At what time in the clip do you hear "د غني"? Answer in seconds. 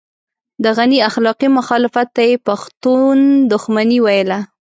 0.63-0.99